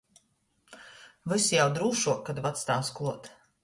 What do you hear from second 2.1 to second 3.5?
kod vactāvs kluot.